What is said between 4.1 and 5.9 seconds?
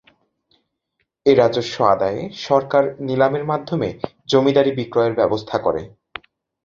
জমিদারি বিক্রয়ের ব্যবস্থা করে।